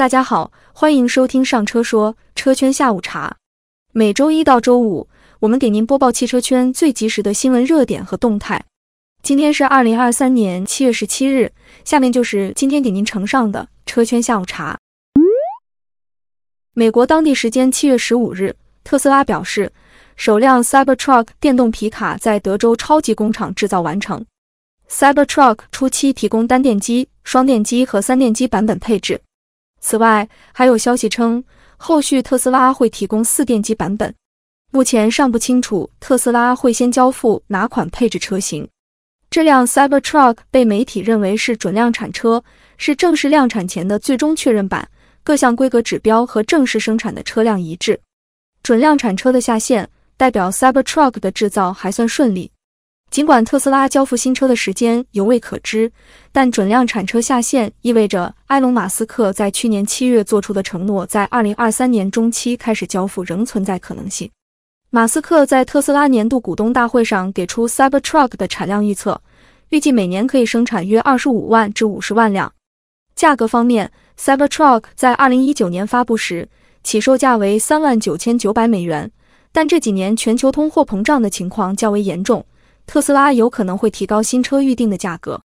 [0.00, 3.36] 大家好，欢迎收听上车说车圈下午茶。
[3.92, 8.64] 每周一到周五，我们给您播报汽车圈最及时的新闻热点和动态。
[9.22, 11.52] 今天是二零二三年七月十七日，
[11.84, 14.78] 下面就是今天给您呈上的车圈下午茶。
[16.72, 19.70] 美国当地时间七月十五日，特斯拉表示，
[20.16, 24.24] 首辆 Cybertruck 电动皮卡在德州超级工厂制造完成。
[24.88, 29.20] Cybertruck 初期提供单电机、双电机和三电机版本配置。
[29.80, 31.42] 此外，还有消息称，
[31.76, 34.14] 后续特斯拉会提供四电机版本。
[34.70, 38.68] 目前尚不清楚特斯拉会先交付哪款配置车型。
[39.30, 42.42] 这辆 Cybertruck 被媒体认为是准量产车，
[42.76, 44.88] 是正式量产前的最终确认版，
[45.22, 47.98] 各项规格指标和正式生产的车辆一致。
[48.62, 52.50] 准量产车的下线代表 Cybertruck 的制造还算顺利。
[53.10, 55.90] 尽管特斯拉交付新车的时间犹未可知，
[56.30, 64.30] 但准量产车下线意味着埃隆·马斯克在去年七月做出的承诺，在二零二三年中期开始交付仍存在可能性。
[64.90, 69.20] 马斯克在特斯拉年度股东大会上给出 Cybertruck 的产量预测，
[69.70, 72.52] 预计每年可以生产约二十五万至五十万辆。
[73.16, 76.48] 价格方面，Cybertruck 在二零一九年发布时
[76.84, 79.10] 起售价为三万九千九百美元，
[79.50, 82.46] 但这几年全球通货膨胀的情况较为严重。
[82.90, 85.40] 特斯拉有可能会提高新车预定的价格。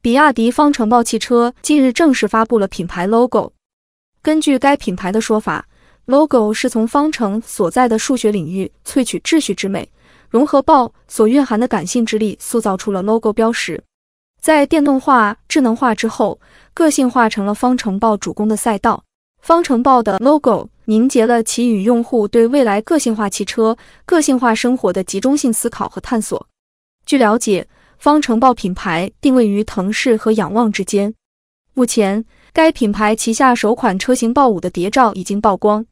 [0.00, 3.52] 比亚迪方程豹汽车近日正式发布了品牌 logo。
[4.20, 5.64] 根据该品牌的说法
[6.06, 9.88] ，logo 是从方程所在的数学领域萃取秩序之美，
[10.28, 13.80] 融合豹所蕴含的感性之力，塑造出了 logo 标识。
[14.40, 16.40] 在电动化、智能化之后，
[16.74, 19.04] 个性化成了方程豹主攻的赛道。
[19.40, 20.68] 方程豹的 logo。
[20.88, 26.48] 凝结了其与用户对未来个性化汽车、个性化生活的集中性思考和探索。
[27.04, 31.12] 据了解，方程豹品牌定位于腾势和仰望之间。
[31.74, 35.84] 目前，该品牌旗下首款车型豹五的谍照已经曝光。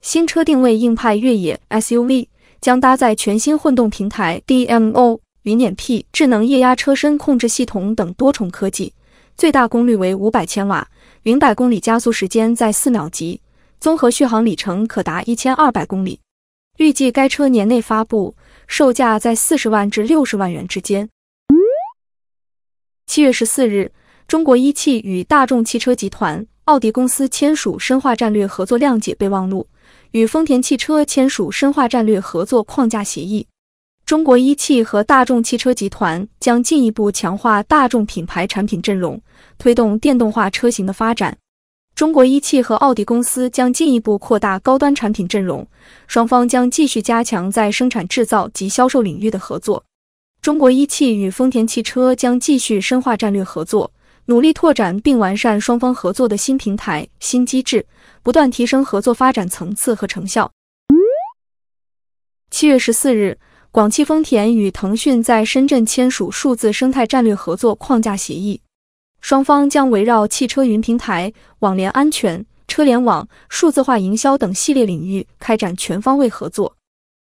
[0.00, 2.26] 新车定位硬派越野 SUV，
[2.60, 8.92] 将搭载全新混动平台 DMO、云辇 P、智能液压车身控制系统等多重科技，
[9.36, 10.88] 最大功率为五百千瓦，
[11.22, 13.40] 零百公里加速时间在四秒级。
[13.82, 16.20] 综合续航里程可达一千二百公里，
[16.78, 18.36] 预计该车年内发布，
[18.68, 21.08] 售价在四十万至六十万元之间。
[23.08, 23.90] 七月十四日，
[24.28, 29.66] 中国一汽与大众汽车集团、奥迪公司签署深化战略合作谅解备忘录，
[30.12, 33.48] 与丰田汽车签署深化战略合作框架协议。
[34.06, 39.20] 中国一汽和大众汽车集团将进一步强化大众品牌产品阵容，
[39.58, 41.36] 推动电动化车型的发展。
[41.94, 45.66] 中国一汽和奥迪公司将进一步扩大高端产品阵容，
[46.06, 49.84] 双方将继续加强在生产制造及销售领域的合作。
[50.40, 53.92] 中国一汽与丰田汽车将继续深化战略合作，
[54.24, 57.86] 努力拓展并完善双方合作的新平台、新机制，
[58.22, 60.50] 不断提升合作发展层次和成效。
[62.50, 63.38] 七月十四日，
[63.70, 68.60] 广汽丰田与腾讯在深圳签署数字生态战略合作框架协议。
[69.22, 76.76] 双方将围绕汽车云平台、网联安全、车联网、数字化营销等系列领域开展全方位合作。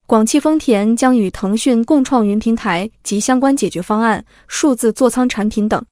[0.05, 5.84] 广汽丰田将与腾讯共创云平台及相关解决方案、数字座舱产品等。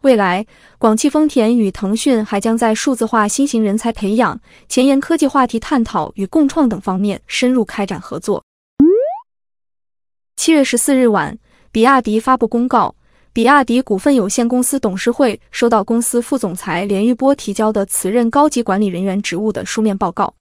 [0.00, 0.44] 未来，
[0.78, 8.42] 广汽丰田与腾讯还将在数字化新型人才培养、前沿科技话题探讨与共创等方面深入开展合作。
[10.34, 11.38] 七月十四日晚，
[11.70, 12.96] 比亚迪发布公告。
[13.34, 20.34] 比亚迪股份有限公司董事会收到公司副总裁连玉波提交的辞任高级管理人员职务的书面报告。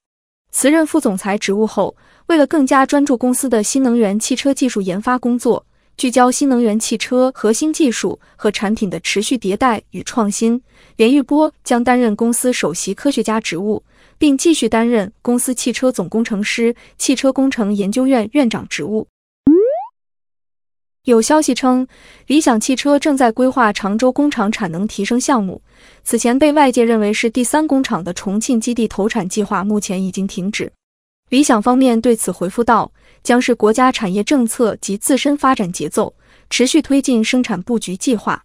[0.51, 5.65] 辞任副总裁职务后，为了更加专注公司的新能源汽车技术研发工作，
[5.95, 10.61] 聚焦新能源汽车核心技术和产品的持续迭代与创新，
[10.97, 13.81] 连玉波将担任公司首席科学家职务，
[14.17, 19.07] 并继续担任公司汽车总工程师、汽车工程研究院院长职务。
[21.05, 21.87] 有消息称，
[22.27, 25.59] 理想汽车正在规划常州工厂产能提升项目。
[26.03, 30.71] 此前被外界认为是第三工厂的重庆基地投产计划，目前已经停止。
[31.29, 32.91] 理想方面对此回复道，
[33.23, 36.13] 将是国家产业政策及自身发展节奏，
[36.51, 38.43] 持续推进生产布局计划。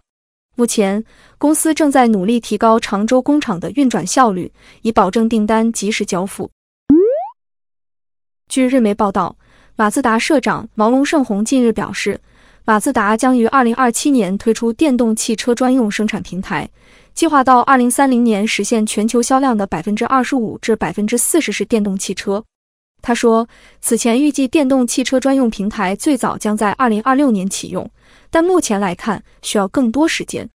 [0.55, 1.05] 目前，
[1.37, 4.51] 公司正在努力提高常州工厂的运转效率，
[4.81, 6.51] 以保证订单及时交付。
[8.49, 9.37] 据日媒报道，
[9.75, 12.19] 马自达社长毛龙胜宏近日表示。
[12.69, 16.69] 马自达将于二零二七年推出电动汽车专用生产平台，
[17.15, 22.45] 计划到二零三零年实现全球销量的百分之二十五至百分之四十是电动汽车。
[23.01, 23.49] 他说，
[23.81, 27.89] 此前预计电动汽车专用平台最早将在二零二六年启用，
[28.33, 30.51] 但目前来看需要更多时间。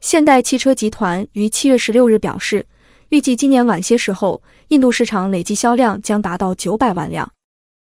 [0.00, 2.64] 现代汽车集团于七月十六日表示，
[3.10, 7.30] 预计今年晚些时候，印度市场累计销量将达到九百万辆。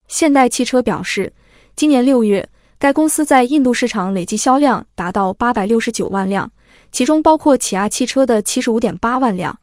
[0.08, 1.32] 现代汽车表示，
[1.76, 2.48] 今年六月，
[2.78, 6.52] 该公司在印度市场累计销量达到八百六十九万辆，
[6.92, 9.60] 其中包括起亚汽车的七十五点八万辆。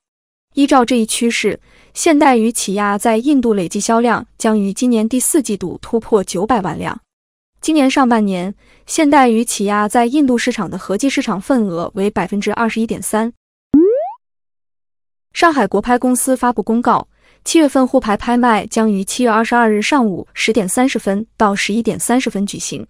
[0.54, 1.60] 依照这一趋势，
[1.94, 7.00] 现代与起亚在印度累计销量将于今年第四季度突破九百万辆。
[7.60, 8.52] 今年上半年，
[8.86, 13.32] 现代与起亚在印度市场的合计市场份额为百分之二十一点三。
[15.32, 17.06] 上海国拍公司发布公告，
[17.44, 22.86] 七月份沪牌拍卖将于七月二十二日上午十点三十分到十一点三十分举行。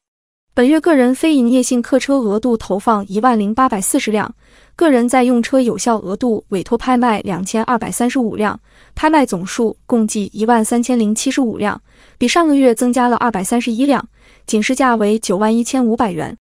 [0.52, 4.34] 本月个人非营业性客车额度投放一万零八百四十辆，
[4.74, 8.58] 个人在用车有效额度委托拍卖两千二百三十五辆，
[8.96, 11.80] 拍卖总数共计一万三千零七十五辆，
[12.18, 14.06] 比上个月增加了二百三十一辆，
[14.44, 16.36] 警示价为九万一千五百元。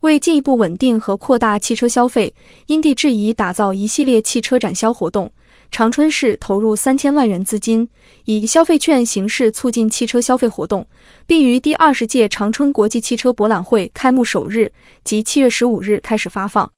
[0.00, 2.32] 为进一步稳定和扩大汽车消费，
[2.66, 5.30] 因地制宜打造一系列汽车展销活动。
[5.70, 7.88] 长春市投入三千万元资金，
[8.24, 10.86] 以消费券形式促进汽车消费活动，
[11.26, 14.72] 并于第二十届长春国际汽车博览会开幕首日
[15.04, 16.70] 即七月十五日开始发放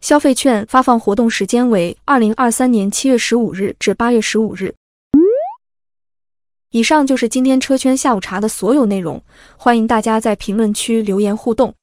[0.00, 0.64] 消费券。
[0.66, 4.74] 发放活动时间为二零二三年七月十五日至八月十五日。
[6.70, 9.22] 以上就是今天车圈下午茶的所有内容，
[9.56, 11.74] 欢迎大家在评论区留言互动。